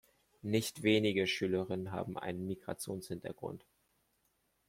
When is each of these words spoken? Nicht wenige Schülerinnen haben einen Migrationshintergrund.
Nicht 0.41 0.81
wenige 0.81 1.27
Schülerinnen 1.27 1.91
haben 1.91 2.17
einen 2.17 2.47
Migrationshintergrund. 2.47 3.67